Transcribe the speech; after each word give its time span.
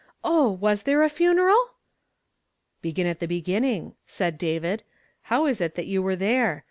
Oh! 0.23 0.49
was 0.49 0.81
there 0.81 1.03
a 1.03 1.09
funeral?"" 1.09 1.73
Begin 2.81 3.05
at 3.05 3.19
the 3.19 3.27
beginning," 3.27 3.93
said 4.07 4.39
David." 4.39 4.81
How 5.29 5.45
is 5.45 5.61
it 5.61 5.75
that 5.75 5.85
you 5.85 6.01
were 6.01 6.15
there 6.15 6.59